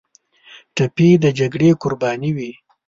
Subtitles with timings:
[0.75, 2.51] ټپي د جګړې قرباني وي.